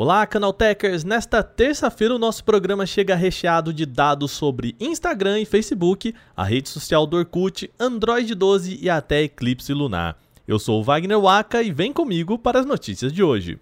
[0.00, 1.02] Olá, Canaltechers!
[1.02, 6.68] Nesta terça-feira o nosso programa chega recheado de dados sobre Instagram e Facebook, a rede
[6.68, 10.16] social do Orkut, Android 12 e até Eclipse Lunar.
[10.46, 13.58] Eu sou o Wagner Waka e vem comigo para as notícias de hoje.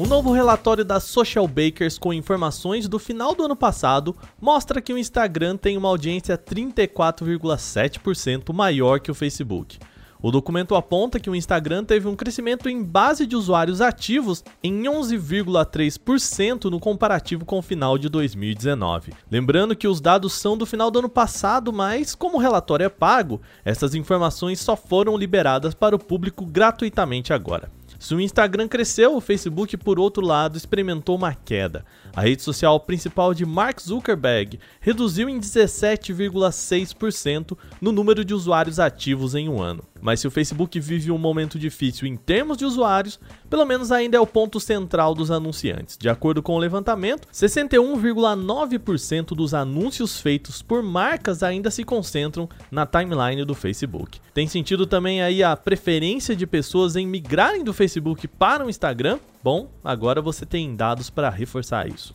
[0.00, 4.94] Um novo relatório da Social Bakers com informações do final do ano passado mostra que
[4.94, 9.78] o Instagram tem uma audiência 34,7% maior que o Facebook.
[10.22, 14.84] O documento aponta que o Instagram teve um crescimento em base de usuários ativos em
[14.84, 19.12] 11,3% no comparativo com o final de 2019.
[19.30, 22.88] Lembrando que os dados são do final do ano passado, mas como o relatório é
[22.88, 27.70] pago, essas informações só foram liberadas para o público gratuitamente agora.
[28.00, 31.84] Se o Instagram cresceu, o Facebook, por outro lado, experimentou uma queda.
[32.16, 39.34] A rede social principal de Mark Zuckerberg reduziu em 17,6% no número de usuários ativos
[39.34, 39.84] em um ano.
[40.00, 44.16] Mas se o Facebook vive um momento difícil em termos de usuários, pelo menos ainda
[44.16, 45.96] é o ponto central dos anunciantes.
[45.98, 52.86] De acordo com o levantamento, 61,9% dos anúncios feitos por marcas ainda se concentram na
[52.86, 54.20] timeline do Facebook.
[54.32, 59.18] Tem sentido também aí a preferência de pessoas em migrarem do Facebook para o Instagram?
[59.42, 62.14] Bom, agora você tem dados para reforçar isso.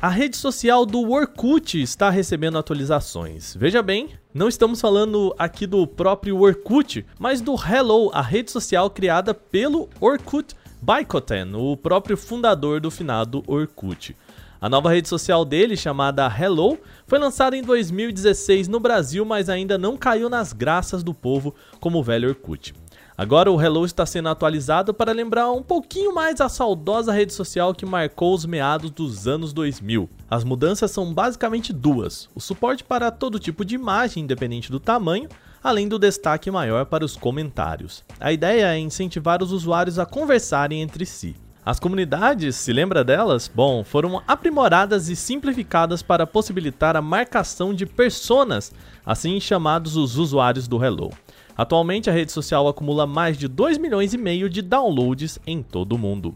[0.00, 3.56] A rede social do Orkut está recebendo atualizações.
[3.56, 8.88] Veja bem, não estamos falando aqui do próprio Orkut, mas do Hello, a rede social
[8.88, 14.16] criada pelo Orkut Baikoten, o próprio fundador do finado Orkut.
[14.60, 19.76] A nova rede social dele, chamada Hello, foi lançada em 2016 no Brasil, mas ainda
[19.76, 22.72] não caiu nas graças do povo como o velho Orkut.
[23.18, 27.74] Agora o Hello está sendo atualizado para lembrar um pouquinho mais a saudosa rede social
[27.74, 30.08] que marcou os meados dos anos 2000.
[30.30, 35.28] As mudanças são basicamente duas: o suporte para todo tipo de imagem, independente do tamanho,
[35.60, 38.04] além do destaque maior para os comentários.
[38.20, 41.34] A ideia é incentivar os usuários a conversarem entre si.
[41.66, 43.50] As comunidades, se lembra delas?
[43.52, 48.72] Bom, foram aprimoradas e simplificadas para possibilitar a marcação de personas,
[49.04, 51.10] assim chamados os usuários do Hello.
[51.58, 55.94] Atualmente, a rede social acumula mais de 2 milhões e meio de downloads em todo
[55.94, 56.32] o mundo.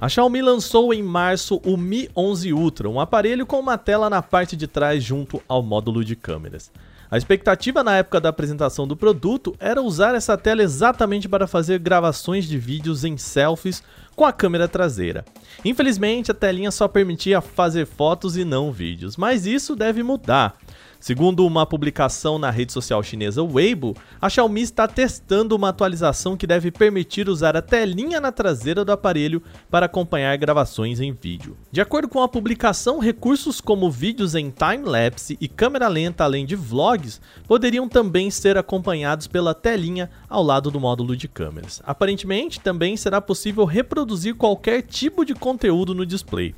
[0.00, 4.20] A Xiaomi lançou em março o Mi 11 Ultra, um aparelho com uma tela na
[4.20, 6.72] parte de trás junto ao módulo de câmeras.
[7.08, 11.78] A expectativa na época da apresentação do produto era usar essa tela exatamente para fazer
[11.78, 15.24] gravações de vídeos em selfies com a câmera traseira.
[15.64, 20.56] Infelizmente, a telinha só permitia fazer fotos e não vídeos, mas isso deve mudar.
[21.04, 26.46] Segundo uma publicação na rede social chinesa Weibo, a Xiaomi está testando uma atualização que
[26.46, 31.58] deve permitir usar a telinha na traseira do aparelho para acompanhar gravações em vídeo.
[31.70, 36.56] De acordo com a publicação, recursos como vídeos em time-lapse e câmera lenta, além de
[36.56, 41.82] vlogs, poderiam também ser acompanhados pela telinha ao lado do módulo de câmeras.
[41.84, 44.03] Aparentemente, também será possível reproduzir
[44.34, 46.54] qualquer tipo de conteúdo no display.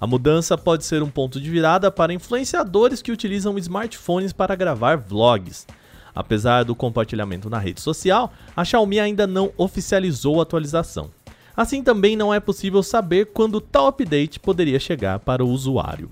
[0.00, 4.96] A mudança pode ser um ponto de virada para influenciadores que utilizam smartphones para gravar
[4.96, 5.66] vlogs.
[6.14, 11.10] Apesar do compartilhamento na rede social, a Xiaomi ainda não oficializou a atualização.
[11.56, 16.10] Assim também não é possível saber quando tal update poderia chegar para o usuário.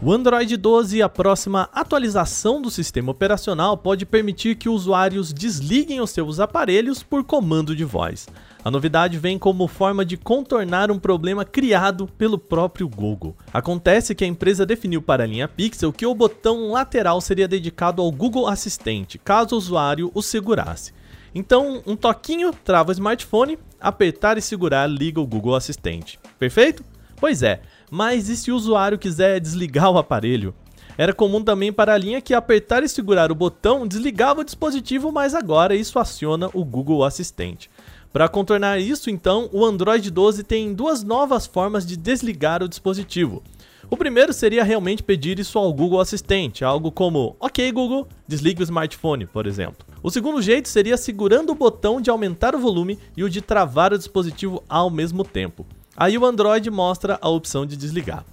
[0.00, 6.00] O Android 12 e a próxima atualização do sistema operacional pode permitir que usuários desliguem
[6.00, 8.28] os seus aparelhos por comando de voz.
[8.64, 13.36] A novidade vem como forma de contornar um problema criado pelo próprio Google.
[13.52, 18.00] Acontece que a empresa definiu para a linha Pixel que o botão lateral seria dedicado
[18.00, 20.92] ao Google Assistente, caso o usuário o segurasse.
[21.34, 26.20] Então, um toquinho trava o smartphone, apertar e segurar liga o Google Assistente.
[26.38, 26.84] Perfeito?
[27.20, 27.60] Pois é,
[27.90, 30.54] mas e se o usuário quiser desligar o aparelho?
[30.96, 35.12] Era comum também para a linha que apertar e segurar o botão desligava o dispositivo,
[35.12, 37.70] mas agora isso aciona o Google Assistente.
[38.12, 43.42] Para contornar isso, então, o Android 12 tem duas novas formas de desligar o dispositivo.
[43.90, 48.64] O primeiro seria realmente pedir isso ao Google Assistente, algo como OK Google, desligue o
[48.64, 49.86] smartphone, por exemplo.
[50.02, 53.92] O segundo jeito seria segurando o botão de aumentar o volume e o de travar
[53.92, 55.64] o dispositivo ao mesmo tempo.
[56.00, 58.24] Aí o Android mostra a opção de desligar.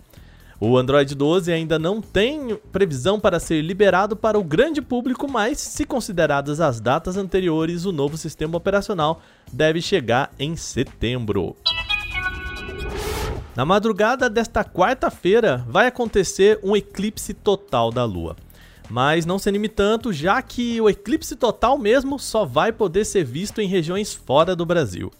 [0.59, 5.59] O Android 12 ainda não tem previsão para ser liberado para o grande público, mas,
[5.59, 9.19] se consideradas as datas anteriores, o novo sistema operacional
[9.51, 11.56] deve chegar em setembro.
[13.56, 18.35] Na madrugada desta quarta-feira vai acontecer um eclipse total da Lua.
[18.88, 23.23] Mas não se anime tanto, já que o eclipse total mesmo só vai poder ser
[23.23, 25.12] visto em regiões fora do Brasil.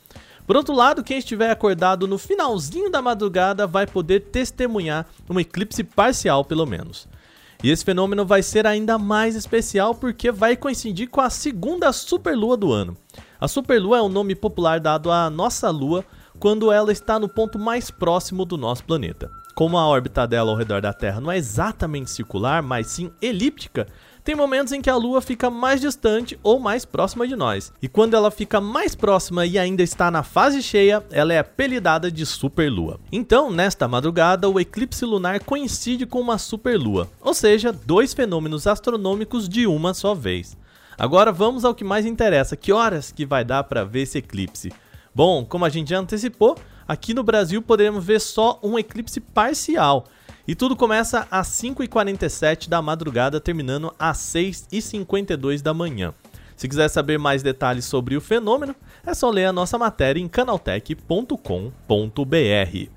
[0.45, 5.83] Por outro lado, quem estiver acordado no finalzinho da madrugada vai poder testemunhar um eclipse
[5.83, 7.07] parcial, pelo menos.
[7.63, 12.56] E esse fenômeno vai ser ainda mais especial porque vai coincidir com a segunda superlua
[12.56, 12.95] do ano.
[13.42, 16.06] A superlua é o um nome popular dado à nossa lua
[16.39, 19.31] quando ela está no ponto mais próximo do nosso planeta.
[19.56, 23.88] Como a órbita dela ao redor da Terra não é exatamente circular, mas sim elíptica,
[24.25, 27.72] tem momentos em que a Lua fica mais distante ou mais próxima de nós.
[27.80, 32.12] E quando ela fica mais próxima e ainda está na fase cheia, ela é apelidada
[32.12, 33.00] de superlua.
[33.12, 39.48] Então, nesta madrugada, o eclipse lunar coincide com uma superlua, ou seja, dois fenômenos astronômicos
[39.48, 40.57] de uma só vez.
[40.98, 44.74] Agora vamos ao que mais interessa, que horas que vai dar para ver esse eclipse?
[45.13, 46.57] Bom, como a gente já antecipou,
[46.88, 50.06] aqui no Brasil poderemos ver só um eclipse parcial,
[50.47, 56.13] e tudo começa às 5h47 da madrugada, terminando às 6h52 da manhã.
[56.56, 58.75] Se quiser saber mais detalhes sobre o fenômeno,
[59.06, 62.89] é só ler a nossa matéria em canaltech.com.br.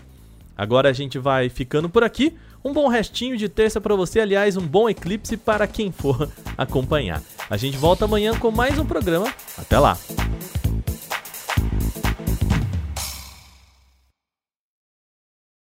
[0.57, 2.37] Agora a gente vai ficando por aqui.
[2.65, 6.29] Um bom restinho de terça para você, aliás, um bom eclipse para quem for
[6.59, 7.23] acompanhar.
[7.49, 9.33] A gente volta amanhã com mais um programa.
[9.57, 9.97] Até lá!